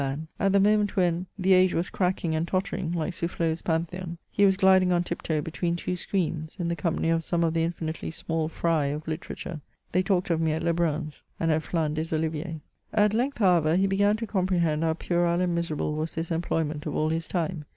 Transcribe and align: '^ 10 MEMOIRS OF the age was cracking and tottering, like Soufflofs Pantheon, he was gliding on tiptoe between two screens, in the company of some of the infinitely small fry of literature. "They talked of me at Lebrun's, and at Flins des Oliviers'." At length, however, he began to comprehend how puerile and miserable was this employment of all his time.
'^ 0.01 0.03
10 0.03 0.27
MEMOIRS 0.63 0.89
OF 0.97 1.25
the 1.37 1.53
age 1.53 1.75
was 1.75 1.91
cracking 1.91 2.33
and 2.33 2.47
tottering, 2.47 2.91
like 2.91 3.13
Soufflofs 3.13 3.61
Pantheon, 3.63 4.17
he 4.31 4.45
was 4.47 4.57
gliding 4.57 4.91
on 4.91 5.03
tiptoe 5.03 5.41
between 5.41 5.75
two 5.75 5.95
screens, 5.95 6.55
in 6.57 6.69
the 6.69 6.75
company 6.75 7.11
of 7.11 7.23
some 7.23 7.43
of 7.43 7.53
the 7.53 7.63
infinitely 7.63 8.09
small 8.09 8.47
fry 8.47 8.85
of 8.85 9.07
literature. 9.07 9.61
"They 9.91 10.01
talked 10.01 10.31
of 10.31 10.41
me 10.41 10.53
at 10.53 10.63
Lebrun's, 10.63 11.21
and 11.39 11.51
at 11.51 11.61
Flins 11.61 11.93
des 12.09 12.15
Oliviers'." 12.15 12.61
At 12.91 13.13
length, 13.13 13.37
however, 13.37 13.75
he 13.75 13.85
began 13.85 14.17
to 14.17 14.25
comprehend 14.25 14.81
how 14.81 14.93
puerile 14.95 15.39
and 15.41 15.53
miserable 15.53 15.93
was 15.93 16.15
this 16.15 16.31
employment 16.31 16.87
of 16.87 16.95
all 16.95 17.09
his 17.09 17.27
time. 17.27 17.65